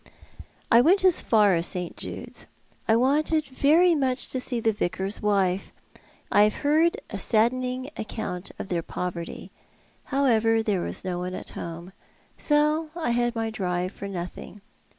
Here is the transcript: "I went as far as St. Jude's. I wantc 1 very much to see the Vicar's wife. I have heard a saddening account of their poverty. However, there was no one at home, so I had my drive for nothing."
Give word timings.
"I 0.71 0.81
went 0.81 1.05
as 1.05 1.21
far 1.21 1.53
as 1.53 1.67
St. 1.67 1.95
Jude's. 1.95 2.47
I 2.87 2.93
wantc 2.93 3.31
1 3.33 3.41
very 3.53 3.93
much 3.93 4.29
to 4.29 4.39
see 4.39 4.59
the 4.59 4.73
Vicar's 4.73 5.21
wife. 5.21 5.71
I 6.31 6.41
have 6.41 6.63
heard 6.65 6.97
a 7.11 7.19
saddening 7.19 7.91
account 7.95 8.49
of 8.57 8.69
their 8.69 8.81
poverty. 8.81 9.51
However, 10.05 10.63
there 10.63 10.81
was 10.81 11.05
no 11.05 11.19
one 11.19 11.35
at 11.35 11.51
home, 11.51 11.93
so 12.35 12.89
I 12.95 13.11
had 13.11 13.35
my 13.35 13.51
drive 13.51 13.91
for 13.91 14.07
nothing." 14.07 14.61